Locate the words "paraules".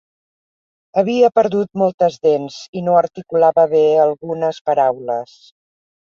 4.71-5.37